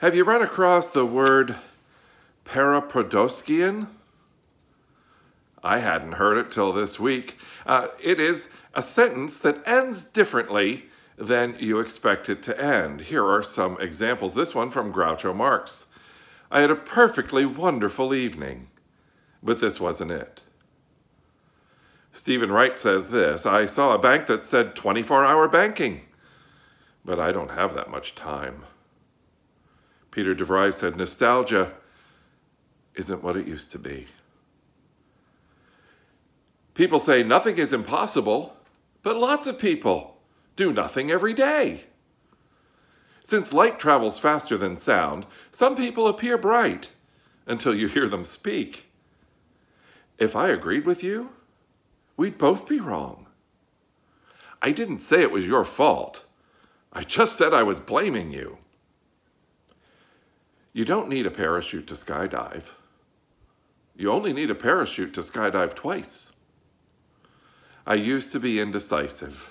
[0.00, 1.56] Have you run across the word
[2.46, 3.88] paraprosdokian?
[5.62, 7.36] I hadn't heard it till this week.
[7.66, 10.86] Uh, it is a sentence that ends differently
[11.18, 13.02] than you expect it to end.
[13.02, 14.34] Here are some examples.
[14.34, 15.88] This one from Groucho Marx.
[16.50, 18.68] I had a perfectly wonderful evening,
[19.42, 20.44] but this wasn't it.
[22.10, 26.06] Steven Wright says this I saw a bank that said 24 hour banking,
[27.04, 28.64] but I don't have that much time.
[30.10, 31.72] Peter DeVries said, Nostalgia
[32.94, 34.08] isn't what it used to be.
[36.74, 38.56] People say nothing is impossible,
[39.02, 40.16] but lots of people
[40.56, 41.84] do nothing every day.
[43.22, 46.90] Since light travels faster than sound, some people appear bright
[47.46, 48.90] until you hear them speak.
[50.18, 51.30] If I agreed with you,
[52.16, 53.26] we'd both be wrong.
[54.62, 56.24] I didn't say it was your fault.
[56.92, 58.58] I just said I was blaming you.
[60.72, 62.64] You don't need a parachute to skydive.
[63.96, 66.32] You only need a parachute to skydive twice.
[67.86, 69.50] I used to be indecisive,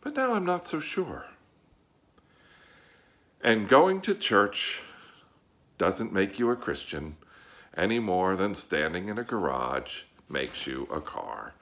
[0.00, 1.26] but now I'm not so sure.
[3.42, 4.82] And going to church
[5.76, 7.16] doesn't make you a Christian
[7.76, 11.54] any more than standing in a garage makes you a car.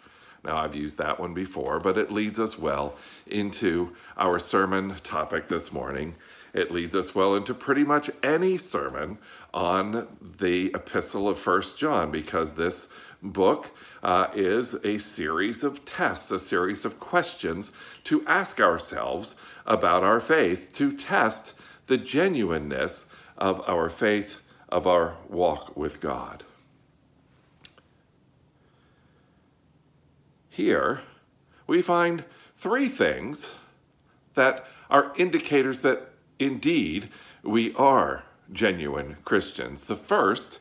[0.44, 5.48] Now, I've used that one before, but it leads us well into our sermon topic
[5.48, 6.14] this morning.
[6.54, 9.18] It leads us well into pretty much any sermon
[9.52, 12.88] on the epistle of First John, because this
[13.22, 17.72] book uh, is a series of tests, a series of questions
[18.04, 19.34] to ask ourselves
[19.66, 21.52] about our faith, to test
[21.86, 24.38] the genuineness of our faith,
[24.68, 26.44] of our walk with God.
[30.48, 31.02] Here,
[31.66, 32.24] we find
[32.56, 33.54] three things
[34.34, 37.08] that are indicators that indeed
[37.42, 39.84] we are genuine Christians.
[39.84, 40.60] The first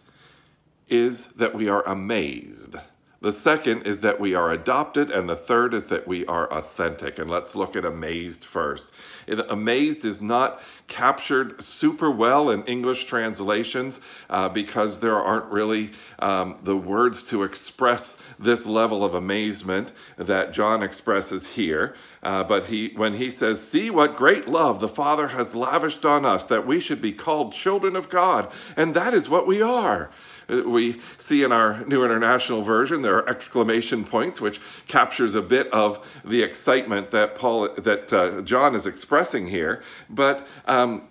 [0.90, 2.76] is that we are amazed.
[3.20, 7.18] The second is that we are adopted, and the third is that we are authentic.
[7.18, 8.92] And let's look at amazed first.
[9.28, 16.60] Amazed is not captured super well in English translations uh, because there aren't really um,
[16.62, 21.96] the words to express this level of amazement that John expresses here.
[22.22, 26.24] Uh, but he, when he says, See what great love the Father has lavished on
[26.24, 30.12] us, that we should be called children of God, and that is what we are
[30.48, 35.72] we see in our New International Version, there are exclamation points, which captures a bit
[35.74, 39.82] of the excitement that Paul, that uh, John is expressing here.
[40.10, 41.10] But um,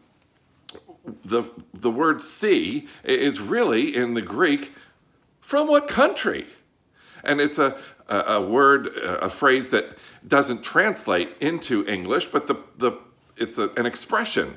[1.24, 4.72] the the word "see" is really in the Greek
[5.40, 6.46] from what country,
[7.22, 12.56] and it's a a, a word, a phrase that doesn't translate into English, but the
[12.78, 12.92] the
[13.36, 14.56] it's a, an expression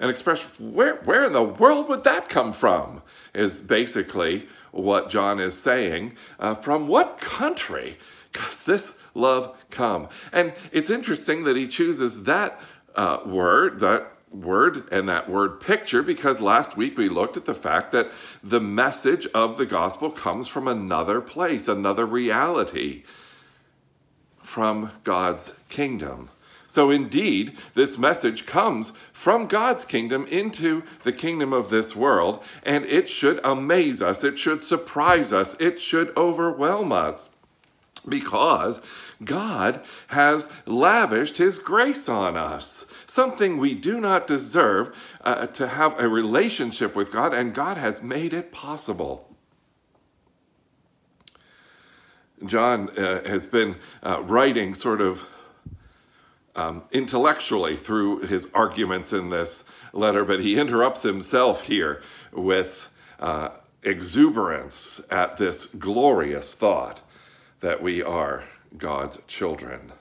[0.00, 3.02] an expression where where in the world would that come from?
[3.34, 7.98] is basically what john is saying uh, from what country
[8.32, 10.08] does this love come?
[10.32, 12.60] And it's interesting that he chooses that
[12.94, 17.54] uh, word that word and that word picture because last week we looked at the
[17.54, 18.10] fact that
[18.42, 23.04] the message of the gospel comes from another place another reality
[24.42, 26.28] from god's kingdom
[26.70, 32.84] so, indeed, this message comes from God's kingdom into the kingdom of this world, and
[32.84, 37.30] it should amaze us, it should surprise us, it should overwhelm us
[38.06, 38.82] because
[39.24, 45.98] God has lavished His grace on us, something we do not deserve uh, to have
[45.98, 49.34] a relationship with God, and God has made it possible.
[52.44, 55.26] John uh, has been uh, writing sort of
[56.56, 62.88] um, intellectually through his arguments in this letter, but he interrupts himself here with
[63.20, 63.50] uh,
[63.82, 67.00] exuberance at this glorious thought
[67.60, 68.44] that we are
[68.76, 69.92] God's children.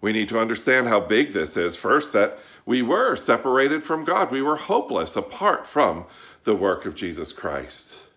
[0.00, 1.74] We need to understand how big this is.
[1.74, 6.04] First, that we were separated from God, we were hopeless apart from
[6.44, 8.07] the work of Jesus Christ.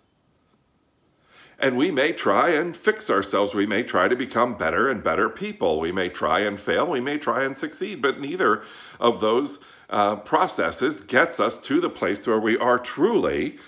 [1.61, 3.53] And we may try and fix ourselves.
[3.53, 5.79] We may try to become better and better people.
[5.79, 6.87] We may try and fail.
[6.87, 8.01] We may try and succeed.
[8.01, 8.63] But neither
[8.99, 13.59] of those uh, processes gets us to the place where we are truly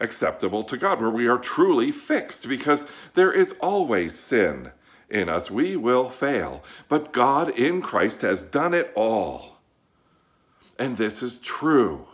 [0.00, 2.84] acceptable to God, where we are truly fixed, because
[3.14, 4.72] there is always sin
[5.08, 5.50] in us.
[5.50, 6.62] We will fail.
[6.88, 9.60] But God in Christ has done it all.
[10.78, 12.06] And this is true.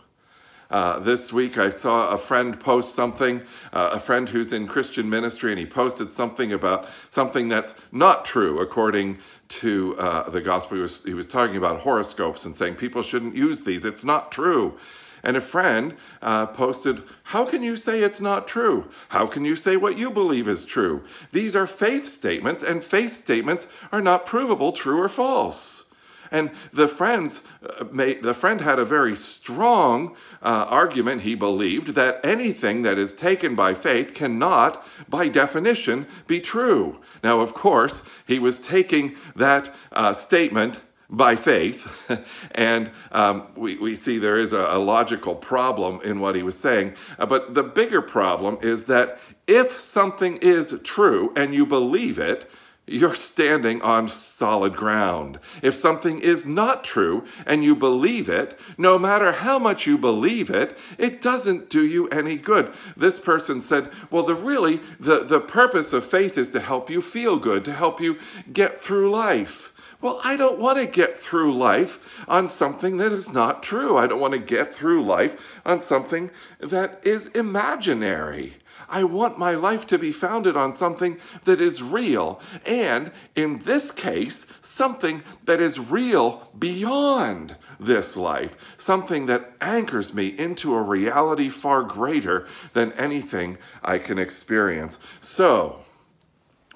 [0.69, 3.41] Uh, this week, I saw a friend post something,
[3.71, 8.25] uh, a friend who's in Christian ministry, and he posted something about something that's not
[8.25, 10.77] true according to uh, the gospel.
[10.77, 13.85] He was, he was talking about horoscopes and saying people shouldn't use these.
[13.85, 14.77] It's not true.
[15.23, 18.89] And a friend uh, posted, How can you say it's not true?
[19.09, 21.03] How can you say what you believe is true?
[21.31, 25.84] These are faith statements, and faith statements are not provable true or false.
[26.31, 31.21] And the friends uh, made, the friend had a very strong uh, argument.
[31.21, 36.99] He believed that anything that is taken by faith cannot, by definition, be true.
[37.23, 41.91] Now, of course, he was taking that uh, statement by faith.
[42.51, 46.57] and um, we, we see there is a, a, logical problem in what he was
[46.57, 46.93] saying.
[47.19, 52.49] Uh, but the bigger problem is that if something is true and you believe it,
[52.87, 55.39] you're standing on solid ground.
[55.63, 60.49] If something is not true and you believe it, no matter how much you believe
[60.49, 62.73] it, it doesn't do you any good.
[62.95, 67.01] This person said, Well, the really, the, the purpose of faith is to help you
[67.01, 68.17] feel good, to help you
[68.53, 69.73] get through life.
[70.01, 73.97] Well, I don't want to get through life on something that is not true.
[73.97, 76.29] I don't want to get through life on something
[76.59, 78.57] that is imaginary.
[78.89, 83.91] I want my life to be founded on something that is real, and in this
[83.91, 91.49] case, something that is real beyond this life, something that anchors me into a reality
[91.49, 94.97] far greater than anything I can experience.
[95.19, 95.83] So,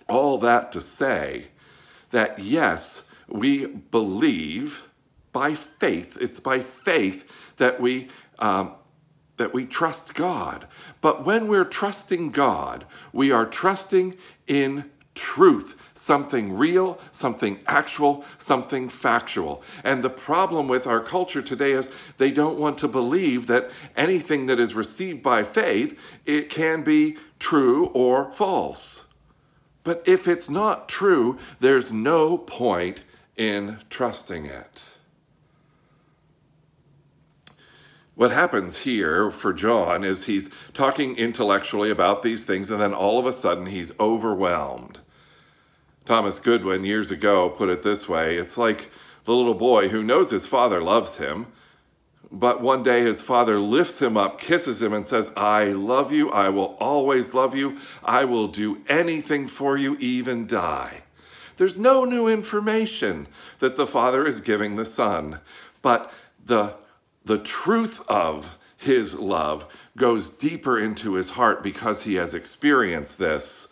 [0.08, 1.50] all that to say
[2.12, 4.88] that yes, we believe
[5.32, 6.18] by faith.
[6.20, 8.10] It's by faith that we
[8.40, 8.74] um,
[9.40, 10.68] that we trust God.
[11.02, 14.16] But when we're trusting God, we are trusting
[14.46, 19.64] in truth, something real, something actual, something factual.
[19.84, 24.46] And the problem with our culture today is they don't want to believe that anything
[24.46, 29.06] that is received by faith, it can be true or false.
[29.84, 33.02] But if it's not true, there's no point
[33.36, 34.84] in trusting it.
[38.20, 43.18] What happens here for John is he's talking intellectually about these things, and then all
[43.18, 45.00] of a sudden he's overwhelmed.
[46.04, 48.92] Thomas Goodwin years ago put it this way it's like
[49.24, 51.48] the little boy who knows his father loves him,
[52.30, 56.30] but one day his father lifts him up, kisses him, and says, I love you.
[56.30, 57.78] I will always love you.
[58.04, 61.04] I will do anything for you, even die.
[61.56, 63.28] There's no new information
[63.60, 65.40] that the Father is giving the Son,
[65.82, 66.12] but
[66.46, 66.74] the,
[67.26, 69.66] the truth of his love
[69.98, 73.68] goes deeper into his heart because he has experienced this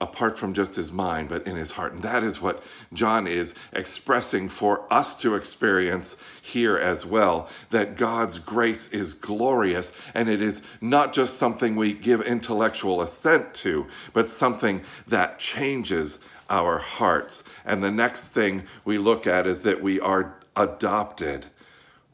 [0.00, 1.92] apart from just his mind, but in his heart.
[1.92, 2.62] And that is what
[2.92, 9.92] John is expressing for us to experience here as well that God's grace is glorious
[10.12, 16.18] and it is not just something we give intellectual assent to, but something that changes
[16.50, 17.42] our hearts.
[17.64, 21.46] And the next thing we look at is that we are adopted.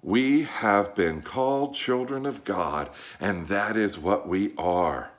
[0.02, 2.88] We have been called children of God,
[3.20, 5.11] and that is what we are.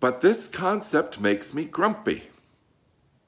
[0.00, 2.30] But this concept makes me grumpy.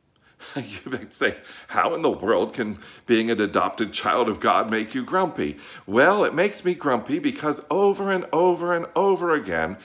[0.56, 1.37] you might say,
[1.69, 5.58] How in the world can being an adopted child of God make you grumpy?
[5.87, 9.76] Well, it makes me grumpy because over and over and over again,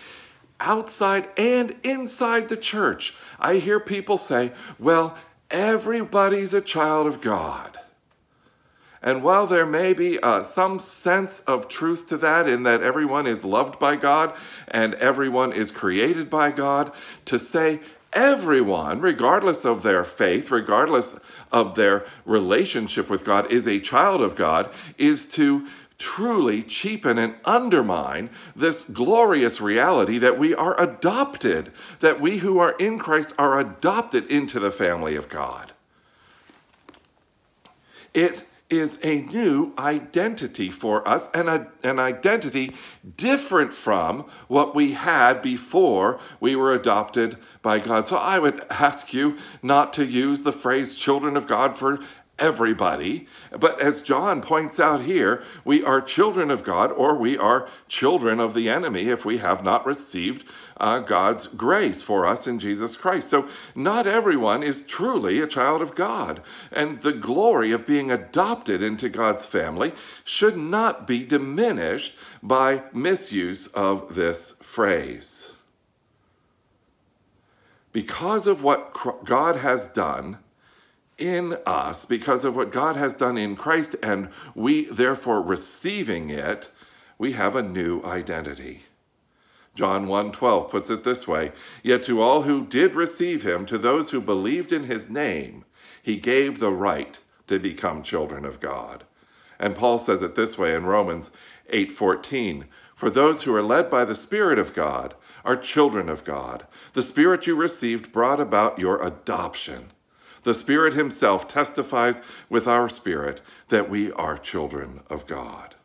[0.59, 3.15] outside and inside the church.
[3.39, 5.15] I hear people say, well,
[5.51, 7.77] everybody's a child of God.
[9.01, 13.27] And while there may be uh, some sense of truth to that, in that everyone
[13.27, 14.33] is loved by God
[14.67, 16.91] and everyone is created by God,
[17.25, 17.79] to say
[18.11, 21.19] everyone, regardless of their faith, regardless
[21.51, 27.35] of their relationship with God, is a child of God, is to truly cheapen and
[27.45, 33.59] undermine this glorious reality that we are adopted, that we who are in Christ are
[33.59, 35.73] adopted into the family of God.
[38.13, 42.73] It is a new identity for us and a, an identity
[43.15, 48.05] different from what we had before we were adopted by God.
[48.05, 51.99] So I would ask you not to use the phrase children of God for
[52.39, 53.27] everybody.
[53.51, 58.39] But as John points out here, we are children of God or we are children
[58.39, 60.45] of the enemy if we have not received
[60.77, 63.29] uh, God's grace for us in Jesus Christ.
[63.29, 66.41] So not everyone is truly a child of God.
[66.71, 73.67] And the glory of being adopted into God's family should not be diminished by misuse
[73.67, 75.51] of this phrase.
[77.91, 80.37] Because of what God has done,
[81.17, 86.69] in us because of what God has done in Christ, and we therefore receiving it,
[87.17, 88.83] we have a new identity.
[89.73, 91.51] John 1:12 puts it this way,
[91.83, 95.65] yet to all who did receive him, to those who believed in his name,
[96.01, 99.03] he gave the right to become children of God.
[99.59, 101.31] And Paul says it this way in Romans
[101.69, 105.13] 8:14, for those who are led by the spirit of God
[105.45, 106.65] are children of God.
[106.93, 109.91] The spirit you received brought about your adoption.
[110.47, 115.75] The Spirit Himself testifies with our spirit that we are children of God.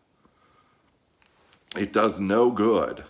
[1.77, 3.03] It does no good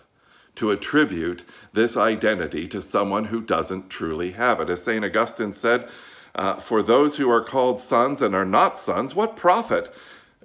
[0.54, 1.44] to attribute
[1.75, 4.71] this identity to someone who doesn't truly have it.
[4.71, 5.04] As St.
[5.04, 5.90] Augustine said,
[6.35, 9.94] uh, for those who are called sons and are not sons, what profit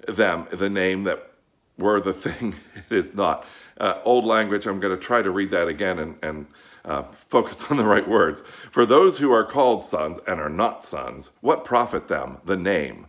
[0.06, 1.30] them the name that
[1.78, 3.46] were the thing it is not?
[3.80, 6.46] Uh, old language, I'm going to try to read that again and, and
[6.84, 8.42] uh, focus on the right words.
[8.70, 13.06] For those who are called sons and are not sons, what profit them the name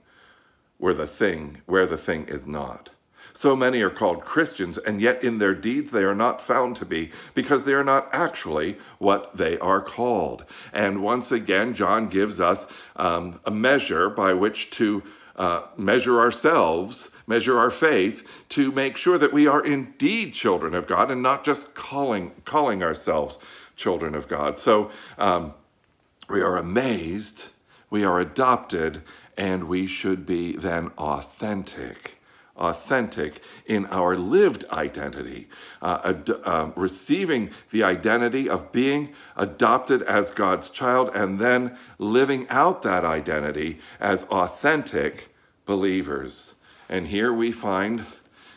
[0.78, 2.92] where the thing where the thing is not?
[3.34, 6.86] So many are called Christians, and yet in their deeds they are not found to
[6.86, 10.46] be, because they are not actually what they are called.
[10.74, 15.04] And once again, John gives us um, a measure by which to
[15.36, 20.86] uh, measure ourselves, measure our faith, to make sure that we are indeed children of
[20.86, 23.40] God and not just calling calling ourselves
[23.80, 24.58] children of God.
[24.58, 25.54] So um,
[26.30, 27.48] we are amazed,
[27.90, 29.02] we are adopted,
[29.38, 32.18] and we should be then authentic.
[32.58, 35.48] Authentic in our lived identity,
[35.82, 42.50] uh, ad- uh, receiving the identity of being adopted as God's child, and then living
[42.50, 45.34] out that identity as authentic
[45.66, 46.54] believers.
[46.90, 48.06] And here we find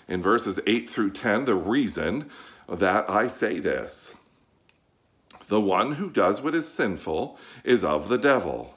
[0.09, 2.29] in verses 8 through 10 the reason
[2.69, 4.17] that I say this.
[5.53, 8.75] The one who does what is sinful is of the devil,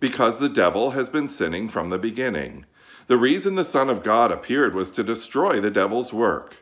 [0.00, 2.64] because the devil has been sinning from the beginning.
[3.06, 6.56] The reason the Son of God appeared was to destroy the devil's work.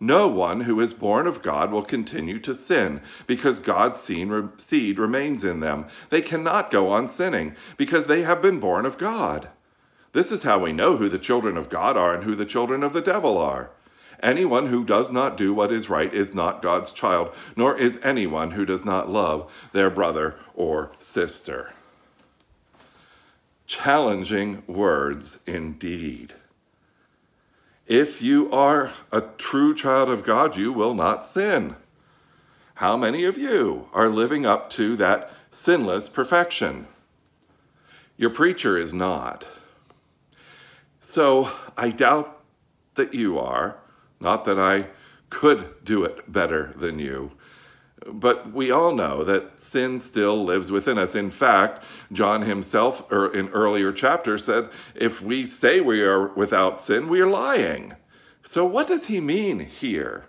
[0.00, 5.44] No one who is born of God will continue to sin, because God's seed remains
[5.44, 5.86] in them.
[6.10, 9.48] They cannot go on sinning, because they have been born of God.
[10.10, 12.82] This is how we know who the children of God are and who the children
[12.82, 13.70] of the devil are.
[14.22, 18.52] Anyone who does not do what is right is not God's child, nor is anyone
[18.52, 21.72] who does not love their brother or sister.
[23.66, 26.34] Challenging words indeed.
[27.86, 31.76] If you are a true child of God, you will not sin.
[32.76, 36.88] How many of you are living up to that sinless perfection?
[38.16, 39.46] Your preacher is not.
[41.00, 42.42] So I doubt
[42.94, 43.76] that you are.
[44.20, 44.88] Not that I
[45.30, 47.32] could do it better than you.
[48.06, 51.14] But we all know that sin still lives within us.
[51.14, 51.82] In fact,
[52.12, 57.20] John himself, er, in earlier chapters, said, if we say we are without sin, we
[57.20, 57.94] are lying.
[58.42, 60.26] So, what does he mean here?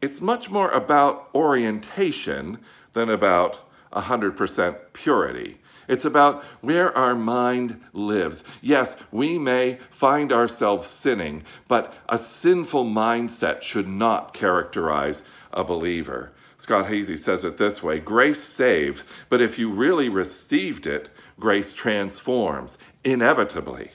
[0.00, 2.58] It's much more about orientation
[2.94, 5.58] than about 100% purity.
[5.88, 8.44] It's about where our mind lives.
[8.60, 15.22] Yes, we may find ourselves sinning, but a sinful mindset should not characterize
[15.52, 16.32] a believer.
[16.56, 21.72] Scott Hazy says it this way Grace saves, but if you really received it, grace
[21.72, 23.90] transforms, inevitably.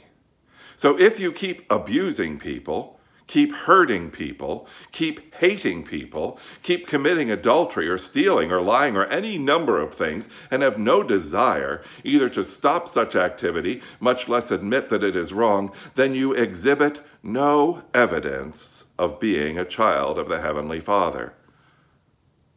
[0.75, 2.98] So if you keep abusing people,
[3.29, 9.37] keep hurting people, keep hating people, keep committing adultery or stealing or lying or any
[9.37, 14.89] number of things, and have no desire either to stop such activity, much less admit
[14.89, 20.41] that it is wrong, then you exhibit no evidence of being a child of the
[20.41, 21.33] Heavenly Father.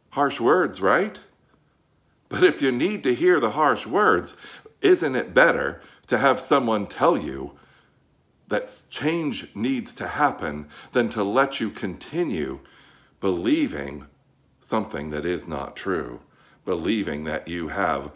[0.09, 1.19] Harsh words, right?
[2.29, 4.35] But if you need to hear the harsh words,
[4.81, 7.59] isn't it better to have someone tell you
[8.47, 12.59] that change needs to happen than to let you continue
[13.19, 14.05] believing
[14.59, 16.19] something that is not true,
[16.65, 18.11] believing that you have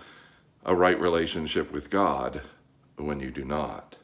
[0.65, 2.41] a right relationship with God
[2.97, 3.97] when you do not.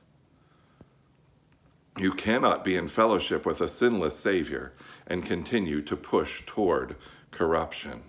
[1.99, 4.73] You cannot be in fellowship with a sinless Savior
[5.05, 6.95] and continue to push toward
[7.31, 8.03] corruption.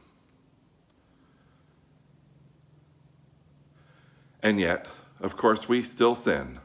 [4.43, 4.87] And yet,
[5.21, 6.61] of course, we still sin.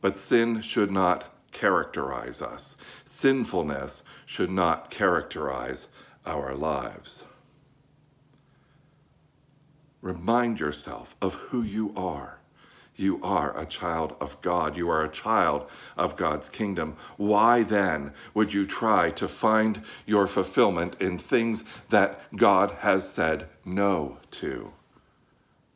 [0.00, 2.76] But sin should not characterize us.
[3.04, 5.88] Sinfulness should not characterize
[6.26, 7.24] our lives.
[10.00, 12.38] Remind yourself of who you are.
[12.94, 14.76] You are a child of God.
[14.76, 16.96] You are a child of God's kingdom.
[17.16, 23.48] Why then would you try to find your fulfillment in things that God has said
[23.64, 24.72] no to?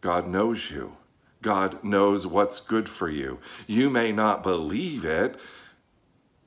[0.00, 0.96] God knows you.
[1.42, 3.38] God knows what's good for you.
[3.66, 5.36] You may not believe it,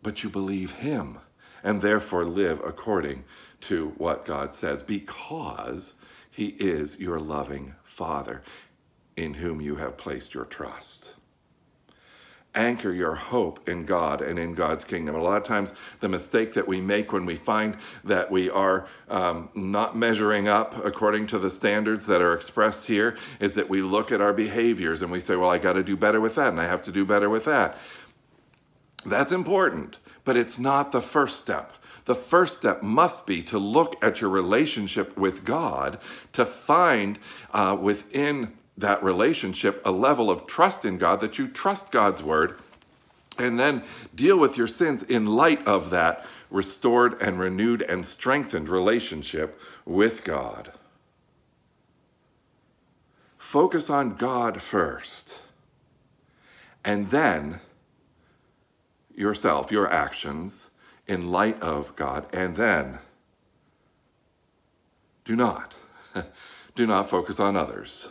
[0.01, 1.19] but you believe Him
[1.63, 3.25] and therefore live according
[3.61, 5.95] to what God says because
[6.31, 8.41] He is your loving Father
[9.17, 11.14] in whom you have placed your trust.
[12.55, 15.15] Anchor your hope in God and in God's kingdom.
[15.15, 18.87] A lot of times, the mistake that we make when we find that we are
[19.09, 23.81] um, not measuring up according to the standards that are expressed here is that we
[23.81, 26.49] look at our behaviors and we say, Well, I got to do better with that,
[26.49, 27.77] and I have to do better with that.
[29.05, 31.73] That's important, but it's not the first step.
[32.05, 35.99] The first step must be to look at your relationship with God,
[36.33, 37.19] to find
[37.53, 42.59] uh, within that relationship a level of trust in God that you trust God's word
[43.37, 48.69] and then deal with your sins in light of that restored and renewed and strengthened
[48.69, 50.71] relationship with God.
[53.37, 55.39] Focus on God first,
[56.83, 57.59] and then
[59.13, 60.71] yourself, your actions
[61.07, 62.99] in light of God, and then
[65.23, 65.75] do not,
[66.75, 68.09] do not focus on others.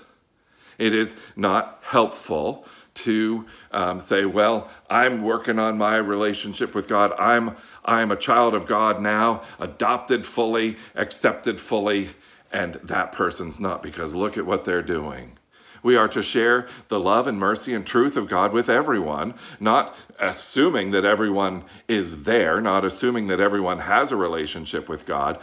[0.78, 7.12] It is not helpful to um, say, well, I'm working on my relationship with God.
[7.18, 12.10] I'm, I'm a child of God now, adopted fully, accepted fully,
[12.52, 15.38] and that person's not because look at what they're doing.
[15.82, 19.94] We are to share the love and mercy and truth of God with everyone, not
[20.18, 25.38] assuming that everyone is there, not assuming that everyone has a relationship with God,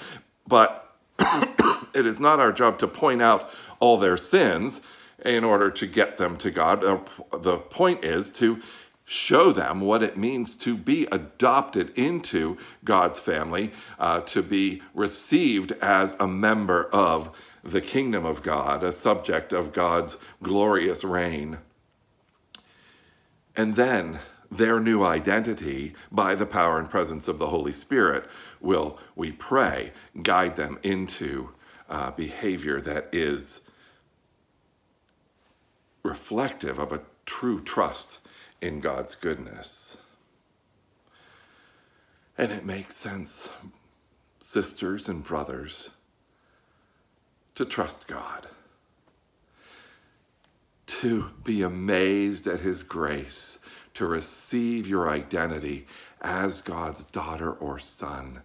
[0.47, 0.95] but
[1.93, 4.81] it is not our job to point out all their sins
[5.25, 6.81] in order to get them to God.
[7.31, 8.61] The point is to
[9.05, 15.73] show them what it means to be adopted into God's family, uh, to be received
[15.81, 21.59] as a member of the kingdom of God, a subject of God's glorious reign.
[23.55, 28.25] And then their new identity by the power and presence of the Holy Spirit
[28.59, 31.51] will, we pray, guide them into
[31.89, 33.61] uh, behavior that is
[36.03, 38.19] reflective of a true trust
[38.61, 39.97] in God's goodness.
[42.37, 43.49] And it makes sense,
[44.39, 45.91] sisters and brothers,
[47.55, 48.47] to trust God,
[50.87, 53.59] to be amazed at His grace,
[53.93, 55.85] to receive your identity
[56.21, 58.41] as God's daughter or son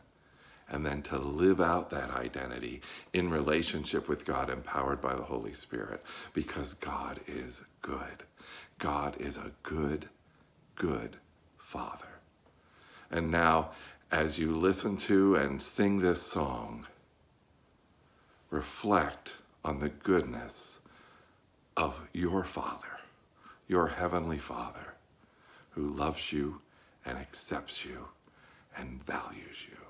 [0.71, 2.81] and then to live out that identity
[3.13, 6.03] in relationship with God, empowered by the Holy Spirit,
[6.33, 8.25] because God is good.
[8.79, 10.09] God is a good,
[10.75, 11.17] good
[11.57, 12.21] Father.
[13.11, 13.71] And now,
[14.11, 16.87] as you listen to and sing this song,
[18.51, 20.81] reflect on the goodness
[21.77, 22.99] of your Father,
[23.69, 24.95] your Heavenly Father,
[25.71, 26.61] who loves you
[27.05, 28.09] and accepts you
[28.77, 29.86] and values you.